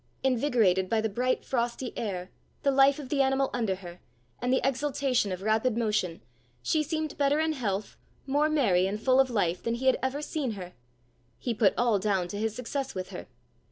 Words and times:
Invigorated 0.23 0.89
by 0.89 0.99
the 0.99 1.09
bright 1.09 1.45
frosty 1.45 1.95
air, 1.95 2.31
the 2.63 2.71
life 2.71 2.97
of 2.97 3.09
the 3.09 3.21
animal 3.21 3.51
under 3.53 3.75
her, 3.75 3.99
and 4.41 4.51
the 4.51 4.67
exultation 4.67 5.31
of 5.31 5.43
rapid 5.43 5.77
motion, 5.77 6.21
she 6.63 6.81
seemed 6.81 7.15
better 7.19 7.39
in 7.39 7.53
health, 7.53 7.97
more 8.25 8.49
merry 8.49 8.87
and 8.87 8.99
full 8.99 9.19
of 9.19 9.29
life, 9.29 9.61
than 9.61 9.75
he 9.75 9.85
had 9.85 9.99
ever 10.01 10.23
seen 10.23 10.53
her: 10.53 10.73
he 11.37 11.53
put 11.53 11.75
all 11.77 11.99
down 11.99 12.27
to 12.29 12.39
his 12.39 12.55
success 12.55 12.95
with 12.95 13.09
her. 13.11 13.27